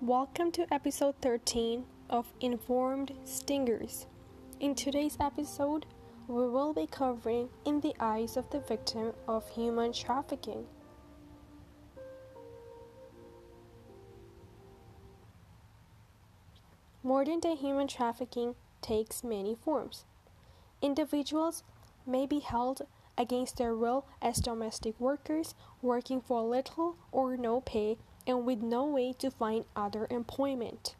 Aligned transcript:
Welcome 0.00 0.52
to 0.52 0.72
episode 0.72 1.16
13 1.22 1.84
of 2.08 2.32
Informed 2.40 3.14
Stingers. 3.24 4.06
In 4.60 4.76
today's 4.76 5.16
episode, 5.18 5.86
we 6.28 6.48
will 6.48 6.72
be 6.72 6.86
covering 6.86 7.48
In 7.64 7.80
the 7.80 7.96
Eyes 7.98 8.36
of 8.36 8.48
the 8.50 8.60
Victim 8.60 9.12
of 9.26 9.50
Human 9.50 9.92
Trafficking. 9.92 10.66
Modern 17.02 17.40
day 17.40 17.56
human 17.56 17.88
trafficking 17.88 18.54
takes 18.80 19.24
many 19.24 19.56
forms. 19.56 20.04
Individuals 20.80 21.64
may 22.06 22.24
be 22.24 22.38
held 22.38 22.82
against 23.18 23.56
their 23.56 23.74
will 23.74 24.06
as 24.22 24.36
domestic 24.36 24.98
workers 25.00 25.56
working 25.82 26.20
for 26.20 26.40
little 26.42 26.96
or 27.10 27.36
no 27.36 27.60
pay 27.60 27.98
and 28.28 28.44
with 28.44 28.60
no 28.60 28.84
way 28.84 29.14
to 29.14 29.30
find 29.30 29.64
other 29.74 30.06
employment. 30.10 30.94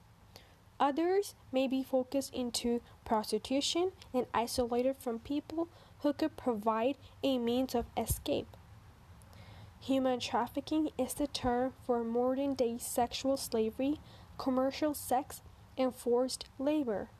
Others 0.80 1.35
may 1.52 1.69
be 1.69 1.83
focused 1.83 2.33
into 2.33 2.80
prostitution 3.05 3.93
and 4.15 4.27
isolated 4.33 4.97
from 4.98 5.19
people 5.19 5.69
who 6.01 6.12
could 6.12 6.37
provide 6.37 6.97
a 7.23 7.37
means 7.38 7.75
of 7.75 7.87
escape. 7.97 8.57
Human 9.80 10.21
trafficking 10.21 10.91
is 10.97 11.15
the 11.15 11.27
term 11.27 11.73
for 11.85 12.02
modern 12.02 12.55
day 12.55 12.79
sexual 12.79 13.37
slavery, 13.37 14.01
commercial 14.38 14.95
sex, 14.95 15.43
and 15.77 15.95
forced 15.95 16.47
labor. 16.59 17.10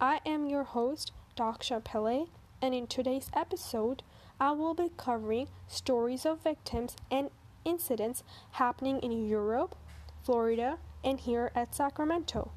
I 0.00 0.20
am 0.26 0.46
your 0.46 0.64
host, 0.64 1.12
Daksha 1.36 1.82
Pillay, 1.82 2.28
and 2.60 2.74
in 2.74 2.86
today's 2.86 3.30
episode, 3.34 4.02
I 4.40 4.52
will 4.52 4.74
be 4.74 4.90
covering 4.96 5.48
stories 5.68 6.26
of 6.26 6.42
victims 6.42 6.96
and 7.10 7.30
incidents 7.64 8.22
happening 8.52 8.98
in 9.00 9.26
Europe, 9.28 9.76
Florida, 10.22 10.78
and 11.02 11.20
here 11.20 11.50
at 11.54 11.74
Sacramento. 11.74 12.50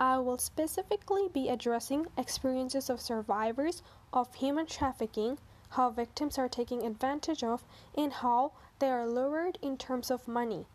I 0.00 0.18
will 0.18 0.38
specifically 0.38 1.28
be 1.32 1.48
addressing 1.48 2.06
experiences 2.16 2.88
of 2.88 3.00
survivors 3.00 3.82
of 4.12 4.34
human 4.34 4.66
trafficking, 4.66 5.38
how 5.70 5.90
victims 5.90 6.38
are 6.38 6.48
taken 6.48 6.84
advantage 6.84 7.42
of, 7.42 7.64
and 7.96 8.12
how 8.12 8.52
they 8.78 8.90
are 8.90 9.08
lured 9.08 9.58
in 9.60 9.76
terms 9.76 10.10
of 10.10 10.28
money. 10.28 10.66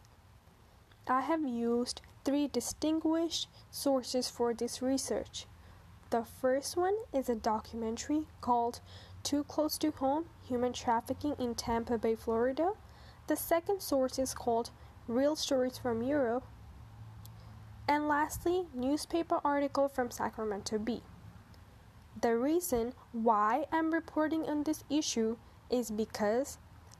I 1.07 1.21
have 1.21 1.47
used 1.47 2.01
three 2.25 2.47
distinguished 2.47 3.47
sources 3.71 4.29
for 4.29 4.53
this 4.53 4.81
research. 4.81 5.45
The 6.09 6.23
first 6.23 6.77
one 6.77 6.95
is 7.13 7.29
a 7.29 7.35
documentary 7.35 8.27
called 8.41 8.81
Too 9.23 9.45
Close 9.45 9.77
to 9.77 9.91
Home 9.91 10.25
Human 10.49 10.73
Trafficking 10.73 11.35
in 11.39 11.55
Tampa 11.55 11.97
Bay, 11.97 12.13
Florida. 12.13 12.73
The 13.27 13.37
second 13.37 13.81
source 13.81 14.19
is 14.19 14.33
called 14.33 14.69
Real 15.07 15.37
Stories 15.37 15.77
from 15.77 16.03
Europe. 16.03 16.43
And 17.87 18.09
lastly, 18.09 18.65
newspaper 18.73 19.39
article 19.45 19.87
from 19.87 20.11
Sacramento 20.11 20.77
Bee. 20.77 21.03
The 22.21 22.35
reason 22.35 22.93
why 23.13 23.65
I'm 23.71 23.93
reporting 23.93 24.43
on 24.43 24.63
this 24.63 24.83
issue 24.89 25.37
is 25.69 25.89
because 25.89 26.57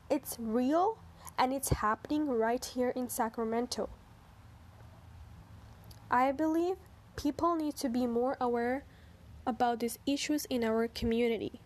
it's 0.10 0.38
real 0.40 0.98
and 1.38 1.52
it's 1.52 1.70
happening 1.70 2.30
right 2.30 2.64
here 2.64 2.90
in 2.96 3.10
Sacramento. 3.10 3.90
I 6.10 6.32
believe 6.32 6.78
people 7.18 7.56
need 7.56 7.76
to 7.78 7.90
be 7.90 8.08
more 8.08 8.38
aware 8.40 8.86
about 9.46 9.82
these 9.82 10.00
issues 10.06 10.46
in 10.46 10.64
our 10.64 10.88
community. 10.88 11.60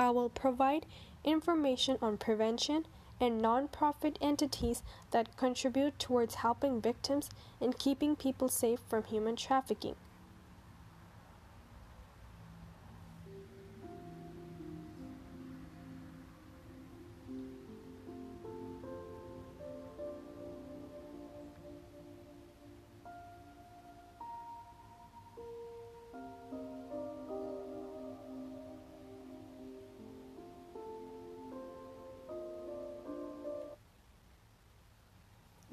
I 0.00 0.08
will 0.08 0.30
provide 0.30 0.86
information 1.24 1.98
on 2.00 2.16
prevention 2.16 2.86
and 3.20 3.38
nonprofit 3.38 4.16
entities 4.22 4.82
that 5.10 5.36
contribute 5.36 5.98
towards 5.98 6.36
helping 6.36 6.80
victims 6.80 7.28
and 7.60 7.78
keeping 7.78 8.16
people 8.16 8.48
safe 8.48 8.80
from 8.88 9.04
human 9.04 9.36
trafficking. 9.36 9.96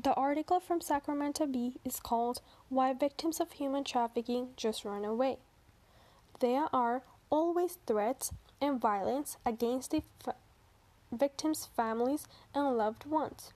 The 0.08 0.14
article 0.14 0.62
from 0.62 0.80
Sacramento 0.80 1.46
Bee 1.48 1.82
is 1.84 2.00
called 2.00 2.40
Why 2.70 2.94
Victims 2.94 3.42
of 3.42 3.52
Human 3.52 3.84
Trafficking 3.84 4.52
Just 4.56 4.86
Run 4.86 5.04
Away. 5.04 5.40
There 6.40 6.74
are 6.74 7.04
always 7.30 7.78
threats 7.86 8.32
and 8.62 8.80
violence 8.80 9.36
against 9.46 9.92
the 9.92 10.04
victims' 11.12 11.66
families 11.76 12.26
and 12.56 12.78
loved 12.78 13.04
ones. 13.04 13.52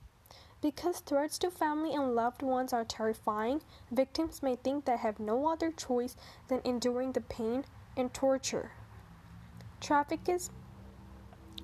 Because 0.61 0.99
threats 0.99 1.37
to 1.37 1.51
family 1.51 1.95
and 1.95 2.15
loved 2.15 2.41
ones 2.41 2.73
are 2.73 2.83
terrifying, 2.83 3.61
victims 3.89 4.43
may 4.43 4.57
think 4.57 4.83
they 4.83 4.97
have 4.97 5.21
no 5.21 5.47
other 5.47 5.71
choice 5.71 6.17
than 6.49 6.59
enduring 6.65 7.13
the 7.13 7.21
pain 7.21 7.63
and 7.95 8.13
torture. 8.13 8.73
Traffickers 9.79 10.49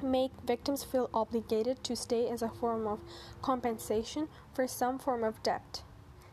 make 0.03 0.31
victims 0.45 0.83
feel 0.83 1.09
obligated 1.13 1.83
to 1.83 1.95
stay 1.95 2.29
as 2.29 2.41
a 2.41 2.49
form 2.49 2.87
of 2.87 2.99
compensation 3.41 4.27
for 4.53 4.67
some 4.67 4.99
form 4.99 5.23
of 5.23 5.41
debt. 5.43 5.83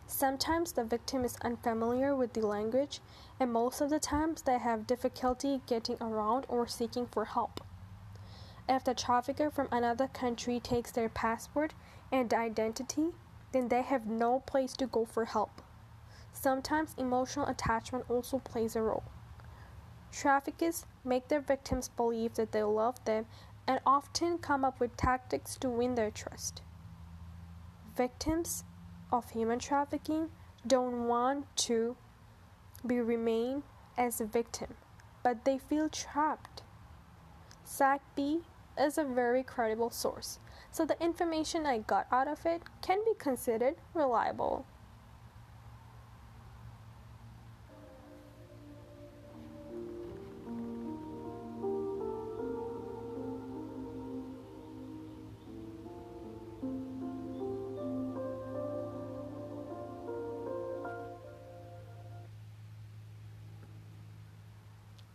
Sometimes 0.07 0.73
the 0.73 0.85
victim 0.85 1.25
is 1.25 1.37
unfamiliar 1.43 2.15
with 2.15 2.35
the 2.35 2.47
language, 2.47 3.01
and 3.41 3.53
most 3.53 3.81
of 3.81 3.91
the 3.91 3.99
times 3.99 4.43
they 4.43 4.59
have 4.59 4.87
difficulty 4.87 5.63
getting 5.67 5.97
around 6.01 6.45
or 6.49 6.67
seeking 6.67 7.07
for 7.07 7.25
help. 7.25 7.61
If 8.69 8.85
the 8.85 8.95
trafficker 8.95 9.51
from 9.51 9.69
another 9.73 10.09
country 10.09 10.61
takes 10.61 10.91
their 10.91 11.09
passport 11.09 11.75
and 12.13 12.33
identity, 12.33 13.13
then 13.53 13.69
they 13.69 13.83
have 13.83 14.07
no 14.07 14.41
place 14.41 14.75
to 14.75 14.87
go 14.87 15.05
for 15.05 15.25
help. 15.25 15.63
Sometimes 16.33 16.95
emotional 16.99 17.47
attachment 17.47 18.05
also 18.09 18.39
plays 18.39 18.77
a 18.77 18.83
role. 18.83 19.05
Traffickers 20.13 20.87
make 21.05 21.29
their 21.29 21.41
victims 21.41 21.89
believe 21.89 22.35
that 22.35 22.53
they 22.53 22.63
love 22.63 23.05
them 23.05 23.27
and 23.67 23.81
often 23.87 24.39
come 24.39 24.65
up 24.65 24.81
with 24.81 24.97
tactics 24.97 25.57
to 25.57 25.69
win 25.69 25.95
their 25.95 26.11
trust. 26.11 26.63
Victims 27.97 28.65
of 29.13 29.31
human 29.31 29.59
trafficking 29.59 30.31
don't 30.67 31.07
want 31.07 31.47
to 31.57 31.97
be 32.87 33.01
remain 33.01 33.63
as 33.97 34.21
a 34.21 34.25
victim, 34.25 34.75
but 35.23 35.45
they 35.45 35.59
feel 35.59 35.89
trapped. 35.89 36.63
SacBee 37.67 38.43
is 38.79 38.99
a 38.99 39.05
very 39.05 39.43
credible 39.43 39.91
source, 39.91 40.39
so 40.71 40.85
the 40.85 41.01
information 41.03 41.67
I 41.67 41.79
got 41.79 42.07
out 42.11 42.29
of 42.29 42.45
it 42.45 42.63
can 42.83 42.99
be 43.05 43.13
considered 43.19 43.77
reliable. 43.95 44.67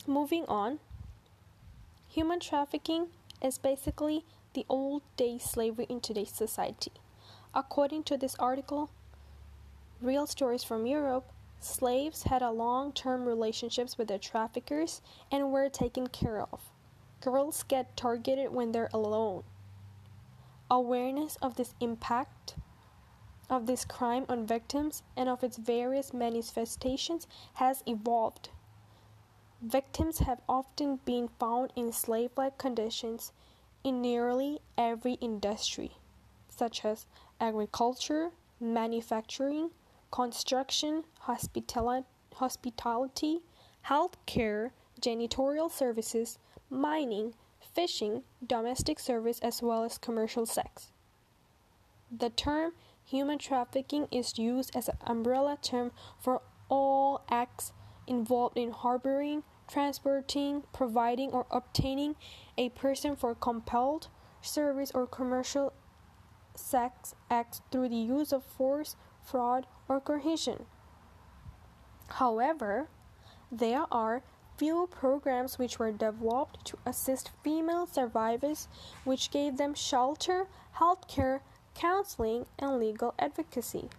Moving 0.08 0.46
on, 0.46 0.80
human 2.08 2.40
trafficking 2.40 3.08
is 3.42 3.58
basically 3.58 4.26
the 4.54 4.66
old 4.70 5.04
day 5.18 5.38
slavery 5.38 5.86
in 5.90 6.00
today's 6.00 6.32
society. 6.32 6.92
According 7.54 8.04
to 8.04 8.18
this 8.18 8.36
article, 8.36 8.90
Real 10.02 10.26
Stories 10.26 10.64
from 10.64 10.86
Europe, 10.86 11.26
slaves 11.60 12.24
had 12.24 12.42
a 12.42 12.52
long 12.52 12.94
term 12.94 13.26
relationships 13.26 13.98
with 13.98 14.08
their 14.08 14.18
traffickers 14.18 15.02
and 15.32 15.52
were 15.52 15.70
taken 15.70 16.08
care 16.08 16.42
of. 16.42 16.62
Girls 17.22 17.64
get 17.64 17.98
targeted 17.98 18.52
when 18.52 18.72
they're 18.72 18.90
alone. 18.94 19.44
Awareness 20.72 21.36
of 21.42 21.56
this 21.56 21.76
impact 21.82 22.56
of 23.50 23.66
this 23.66 23.84
crime 23.84 24.26
on 24.30 24.46
victims 24.46 25.04
and 25.18 25.28
of 25.28 25.44
its 25.44 25.58
various 25.58 26.14
manifestations 26.14 27.28
has 27.56 27.84
evolved. 27.86 28.50
Victims 29.62 30.20
have 30.20 30.40
often 30.48 30.98
been 31.04 31.28
found 31.40 31.74
in 31.76 31.92
slave 31.92 32.32
like 32.38 32.58
conditions 32.58 33.34
in 33.84 34.02
nearly 34.02 34.60
every 34.78 35.14
industry, 35.16 35.98
such 36.48 36.86
as 36.86 37.06
agriculture, 37.42 38.32
manufacturing, 38.60 39.72
construction, 40.12 41.04
hospitali- 41.24 42.06
hospitality, 42.36 43.42
healthcare, 43.88 44.72
janitorial 45.02 45.70
services, 45.70 46.40
mining, 46.70 47.34
fishing, 47.74 48.24
domestic 48.46 48.98
service, 48.98 49.40
as 49.40 49.62
well 49.62 49.84
as 49.84 49.98
commercial 49.98 50.46
sex. 50.46 50.92
The 52.10 52.30
term 52.30 52.74
human 53.04 53.38
trafficking 53.38 54.08
is 54.10 54.38
used 54.38 54.76
as 54.76 54.88
an 54.88 54.98
umbrella 55.02 55.58
term 55.62 55.92
for 56.18 56.42
all 56.70 57.22
acts 57.30 57.74
involved 58.10 58.58
in 58.58 58.72
harboring, 58.72 59.44
transporting, 59.68 60.64
providing, 60.74 61.30
or 61.32 61.46
obtaining 61.52 62.16
a 62.58 62.70
person 62.70 63.16
for 63.16 63.36
compelled 63.36 64.08
service 64.42 64.92
or 64.94 65.06
commercial 65.08 65.72
sex 66.56 67.16
acts 67.30 67.62
through 67.72 67.90
the 67.90 67.96
use 67.96 68.34
of 68.34 68.44
force, 68.44 68.96
fraud, 69.24 69.66
or 69.88 70.02
coercion. 70.02 70.66
However, 72.10 72.90
there 73.52 73.86
are 73.92 74.24
few 74.58 74.88
programs 74.92 75.58
which 75.58 75.80
were 75.80 75.92
developed 75.92 76.66
to 76.66 76.78
assist 76.86 77.32
female 77.44 77.86
survivors, 77.86 78.68
which 79.06 79.32
gave 79.32 79.58
them 79.58 79.74
shelter, 79.74 80.48
healthcare, 80.78 81.40
counseling, 81.76 82.46
and 82.58 82.78
legal 82.78 83.14
advocacy. 83.18 83.90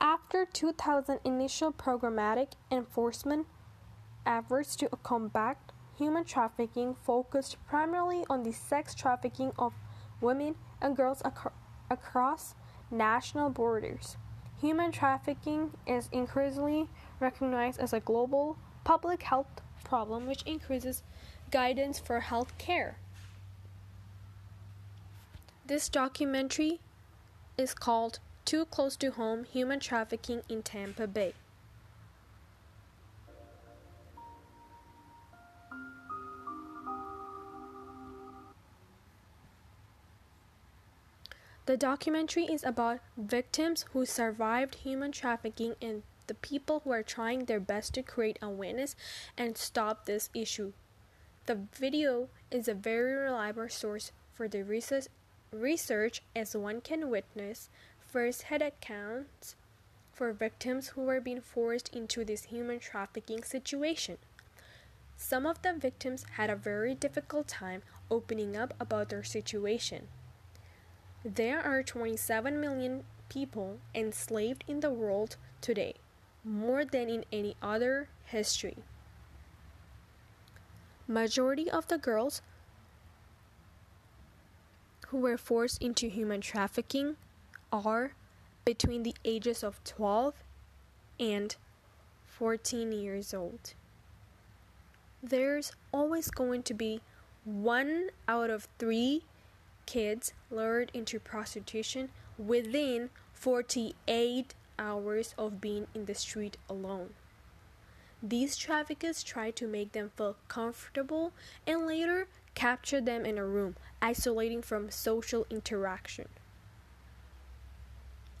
After 0.00 0.44
2000 0.44 1.20
initial 1.24 1.72
programmatic 1.72 2.52
enforcement 2.70 3.46
efforts 4.26 4.76
to 4.76 4.88
combat 5.02 5.56
human 5.96 6.24
trafficking 6.24 6.94
focused 6.94 7.56
primarily 7.66 8.24
on 8.28 8.42
the 8.42 8.52
sex 8.52 8.94
trafficking 8.94 9.52
of 9.58 9.72
women 10.20 10.56
and 10.80 10.96
girls 10.96 11.22
ac- 11.24 11.54
across 11.90 12.54
national 12.90 13.50
borders. 13.50 14.16
Human 14.60 14.92
trafficking 14.92 15.72
is 15.86 16.08
increasingly 16.12 16.88
recognized 17.20 17.80
as 17.80 17.92
a 17.92 18.00
global 18.00 18.56
public 18.82 19.22
health 19.22 19.60
problem 19.84 20.26
which 20.26 20.42
increases 20.42 21.02
guidance 21.50 21.98
for 21.98 22.20
health 22.20 22.56
care. 22.58 22.98
This 25.66 25.88
documentary 25.88 26.80
is 27.56 27.74
called 27.74 28.18
Too 28.44 28.66
Close 28.66 28.96
to 28.96 29.10
Home 29.12 29.44
Human 29.44 29.80
Trafficking 29.80 30.42
in 30.50 30.62
Tampa 30.62 31.06
Bay. 31.06 31.32
The 41.66 41.78
documentary 41.78 42.44
is 42.44 42.62
about 42.62 43.00
victims 43.16 43.86
who 43.92 44.04
survived 44.04 44.74
human 44.74 45.12
trafficking 45.12 45.76
and 45.80 46.02
the 46.26 46.34
people 46.34 46.80
who 46.84 46.90
are 46.90 47.02
trying 47.02 47.46
their 47.46 47.60
best 47.60 47.94
to 47.94 48.02
create 48.02 48.38
awareness 48.42 48.94
and 49.38 49.56
stop 49.56 50.04
this 50.04 50.28
issue. 50.34 50.74
The 51.46 51.60
video 51.74 52.28
is 52.50 52.68
a 52.68 52.74
very 52.74 53.14
reliable 53.14 53.70
source 53.70 54.12
for 54.34 54.46
the 54.46 54.62
research, 54.62 55.06
research 55.50 56.22
as 56.36 56.54
one 56.54 56.82
can 56.82 57.08
witness 57.08 57.70
first-hand 58.14 58.62
accounts 58.62 59.56
for 60.12 60.32
victims 60.32 60.90
who 60.90 61.00
were 61.00 61.20
being 61.20 61.40
forced 61.40 61.88
into 61.92 62.24
this 62.24 62.44
human 62.44 62.78
trafficking 62.78 63.42
situation. 63.42 64.16
Some 65.16 65.44
of 65.44 65.60
the 65.62 65.72
victims 65.72 66.24
had 66.36 66.48
a 66.48 66.54
very 66.54 66.94
difficult 66.94 67.48
time 67.48 67.82
opening 68.08 68.56
up 68.56 68.72
about 68.78 69.08
their 69.08 69.24
situation. 69.24 70.06
There 71.24 71.60
are 71.60 71.82
27 71.82 72.60
million 72.60 73.02
people 73.28 73.78
enslaved 73.96 74.62
in 74.68 74.78
the 74.78 74.90
world 74.90 75.36
today, 75.60 75.94
more 76.44 76.84
than 76.84 77.08
in 77.08 77.24
any 77.32 77.56
other 77.60 78.06
history. 78.26 78.76
Majority 81.08 81.68
of 81.68 81.88
the 81.88 81.98
girls 81.98 82.42
who 85.08 85.18
were 85.18 85.36
forced 85.36 85.82
into 85.82 86.06
human 86.08 86.40
trafficking 86.40 87.16
are 87.74 88.12
between 88.64 89.02
the 89.02 89.16
ages 89.24 89.64
of 89.64 89.82
12 89.84 90.34
and 91.18 91.56
14 92.26 92.92
years 92.92 93.34
old. 93.34 93.74
There's 95.22 95.72
always 95.92 96.30
going 96.30 96.62
to 96.64 96.74
be 96.74 97.00
one 97.44 98.10
out 98.28 98.48
of 98.48 98.68
three 98.78 99.24
kids 99.86 100.32
lured 100.50 100.90
into 100.94 101.18
prostitution 101.18 102.10
within 102.38 103.10
48 103.32 104.54
hours 104.78 105.34
of 105.36 105.60
being 105.60 105.86
in 105.94 106.06
the 106.06 106.14
street 106.14 106.56
alone. 106.70 107.10
These 108.22 108.56
traffickers 108.56 109.22
try 109.22 109.50
to 109.50 109.66
make 109.66 109.92
them 109.92 110.10
feel 110.16 110.36
comfortable 110.48 111.32
and 111.66 111.86
later 111.86 112.28
capture 112.54 113.00
them 113.00 113.26
in 113.26 113.36
a 113.36 113.44
room, 113.44 113.76
isolating 114.00 114.62
from 114.62 114.90
social 114.90 115.46
interaction. 115.50 116.28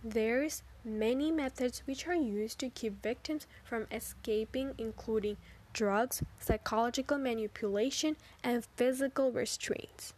There's 0.06 0.62
many 0.84 1.32
methods 1.32 1.82
which 1.86 2.06
are 2.06 2.14
used 2.14 2.58
to 2.58 2.68
keep 2.68 3.02
victims 3.02 3.46
from 3.64 3.86
escaping 3.90 4.74
including 4.76 5.38
drugs, 5.72 6.22
psychological 6.38 7.16
manipulation, 7.16 8.16
and 8.42 8.66
physical 8.76 9.32
restraints. 9.32 10.12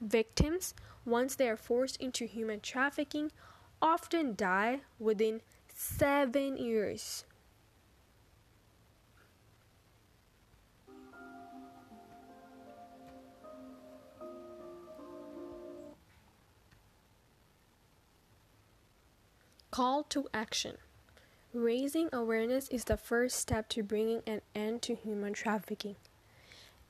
Victims, 0.00 0.74
once 1.04 1.36
they 1.36 1.48
are 1.48 1.56
forced 1.56 2.00
into 2.00 2.26
human 2.26 2.58
trafficking, 2.58 3.30
often 3.80 4.34
die 4.34 4.80
within 4.98 5.42
seven 5.72 6.56
years. 6.56 7.24
Call 19.76 20.04
to 20.04 20.26
action. 20.32 20.78
Raising 21.52 22.08
awareness 22.10 22.66
is 22.68 22.84
the 22.84 22.96
first 22.96 23.36
step 23.36 23.68
to 23.68 23.82
bringing 23.82 24.22
an 24.26 24.40
end 24.54 24.80
to 24.80 24.94
human 24.94 25.34
trafficking. 25.34 25.96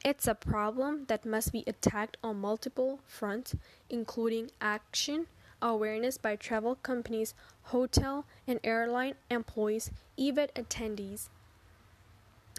It's 0.04 0.28
a 0.28 0.36
problem 0.36 1.06
that 1.08 1.26
must 1.26 1.50
be 1.50 1.64
attacked 1.66 2.16
on 2.22 2.36
multiple 2.38 3.00
fronts, 3.08 3.56
including 3.90 4.52
action, 4.60 5.26
awareness 5.60 6.16
by 6.16 6.36
travel 6.36 6.76
companies, 6.76 7.34
hotel 7.74 8.24
and 8.46 8.60
airline 8.62 9.16
employees, 9.30 9.90
event 10.16 10.52
attendees, 10.54 11.28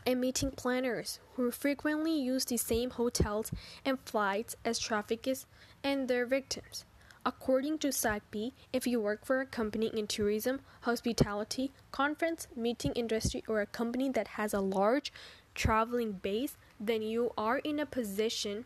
and 0.05 0.19
meeting 0.19 0.51
planners 0.51 1.21
who 1.35 1.51
frequently 1.51 2.19
use 2.19 2.43
the 2.43 2.57
same 2.57 2.89
hotels 2.89 3.49
and 3.85 3.97
flights 4.01 4.57
as 4.65 4.77
traffickers 4.77 5.45
and 5.85 6.09
their 6.09 6.25
victims. 6.25 6.83
According 7.27 7.79
to 7.79 7.89
SACP, 7.89 8.53
if 8.71 8.87
you 8.87 9.01
work 9.01 9.25
for 9.25 9.41
a 9.41 9.45
company 9.45 9.87
in 9.87 10.07
tourism, 10.07 10.61
hospitality, 10.83 11.73
conference, 11.91 12.47
meeting 12.55 12.93
industry, 12.93 13.43
or 13.49 13.59
a 13.59 13.65
company 13.65 14.09
that 14.11 14.39
has 14.39 14.53
a 14.53 14.61
large 14.61 15.11
traveling 15.53 16.13
base, 16.13 16.55
then 16.79 17.01
you 17.01 17.33
are 17.37 17.57
in 17.57 17.81
a 17.81 17.85
position 17.85 18.63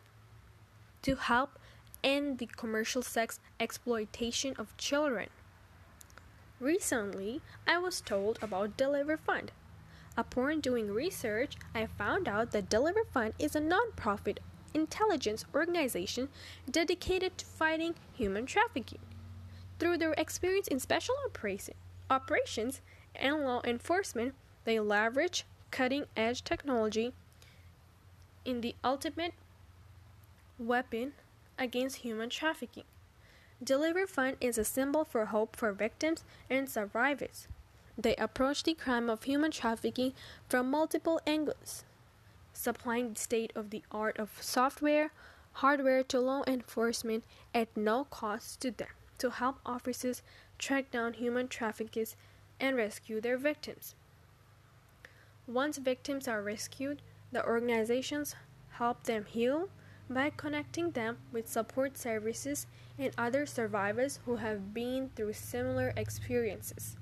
to 1.02 1.16
help 1.16 1.58
end 2.04 2.38
the 2.38 2.46
commercial 2.46 3.02
sex 3.02 3.40
exploitation 3.60 4.54
of 4.60 4.78
children. 4.78 5.30
Recently, 6.60 7.42
I 7.66 7.80
was 7.80 8.00
told 8.00 8.38
about 8.44 8.78
DeliverFund. 8.78 9.50
Upon 10.16 10.60
doing 10.60 10.92
research, 10.92 11.56
I 11.74 11.88
found 11.88 12.28
out 12.28 12.52
that 12.52 12.70
DeliverFund 12.70 13.34
is 13.40 13.56
a 13.56 13.60
nonprofit 13.60 14.38
intelligence 14.74 15.46
organization 15.54 16.30
dedicated 16.70 17.38
to 17.38 17.46
fighting 17.46 17.96
human 18.14 18.46
trafficking. 18.46 19.00
Through 19.80 19.98
their 19.98 20.14
experience 20.14 20.68
in 20.68 20.80
special 20.80 21.16
operations 22.10 22.82
and 23.16 23.42
law 23.42 23.62
enforcement, 23.64 24.34
they 24.64 24.80
leverage 24.80 25.46
cutting 25.72 26.06
edge 26.16 26.44
technology 26.44 27.14
in 28.46 28.62
the 28.62 28.76
ultimate 28.84 29.34
weapon 30.60 31.14
against 31.58 31.98
human 31.98 32.30
trafficking. 32.30 32.84
DeliverFund 33.64 34.38
is 34.42 34.58
a 34.58 34.66
symbol 34.66 35.06
for 35.06 35.26
hope 35.26 35.56
for 35.56 35.72
victims 35.72 36.24
and 36.50 36.70
survivors. 36.70 37.48
They 37.98 38.16
approach 38.16 38.64
the 38.64 38.74
crime 38.74 39.10
of 39.10 39.24
human 39.24 39.52
trafficking 39.52 40.14
from 40.50 40.72
multiple 40.72 41.22
angles, 41.28 41.84
supplying 42.54 43.16
state 43.16 43.52
of 43.56 43.70
the 43.70 43.84
art 43.92 44.18
of 44.18 44.30
software, 44.42 45.12
hardware 45.54 46.04
to 46.04 46.20
law 46.20 46.44
enforcement 46.48 47.24
at 47.54 47.76
no 47.76 48.06
cost 48.06 48.62
to 48.62 48.72
them 48.72 48.88
to 49.18 49.30
help 49.30 49.60
officers 49.66 50.22
track 50.58 50.90
down 50.92 51.14
human 51.14 51.48
traffickers 51.48 52.16
and 52.60 52.76
rescue 52.76 53.22
their 53.22 53.38
victims. 53.38 53.96
Once 55.48 55.78
victims 55.78 56.28
are 56.28 56.42
rescued, 56.42 57.02
the 57.32 57.46
organizations 57.46 58.36
help 58.72 59.04
them 59.04 59.26
heal 59.26 59.70
by 60.10 60.30
connecting 60.30 60.92
them 60.92 61.18
with 61.32 61.50
support 61.50 61.98
services 61.98 62.68
and 62.98 63.14
other 63.18 63.46
survivors 63.46 64.20
who 64.26 64.38
have 64.38 64.74
been 64.74 65.10
through 65.16 65.34
similar 65.34 65.94
experiences. 65.96 66.98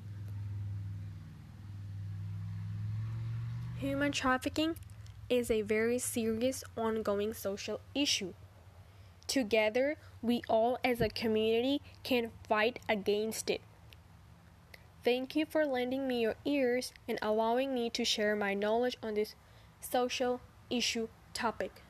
Human 3.78 4.12
trafficking 4.12 4.76
is 5.30 5.52
a 5.52 5.62
very 5.62 6.00
serious 6.00 6.64
ongoing 6.76 7.34
social 7.34 7.80
issue. 7.94 8.34
Together, 9.28 9.96
we 10.22 10.42
all 10.50 10.78
as 10.84 11.02
a 11.02 11.10
community 11.10 11.82
can 12.04 12.32
fight 12.48 12.80
against 12.90 13.50
it. 13.50 13.62
Thank 15.04 15.36
you 15.36 15.46
for 15.46 15.66
lending 15.66 16.08
me 16.08 16.22
your 16.22 16.36
ears 16.46 16.92
and 17.08 17.18
allowing 17.22 17.74
me 17.74 17.90
to 17.92 18.04
share 18.04 18.36
my 18.36 18.54
knowledge 18.54 18.98
on 19.02 19.14
this 19.14 19.36
social 19.80 20.42
issue 20.70 21.08
topic. 21.34 21.82